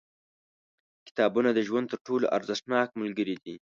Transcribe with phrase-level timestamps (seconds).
[1.07, 3.55] •کتابونه د ژوند تر ټولو ارزښتناک ملګري دي.